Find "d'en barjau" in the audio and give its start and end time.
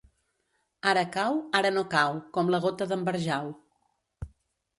2.93-3.53